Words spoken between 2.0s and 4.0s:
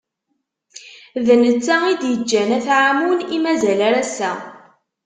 d-iǧǧan At Ɛamun, i mazal ar